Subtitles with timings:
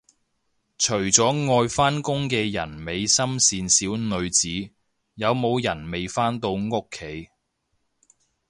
[0.79, 4.49] 除咗愛返工嘅人美心善小女子，
[5.13, 7.29] 有冇人未返到屋企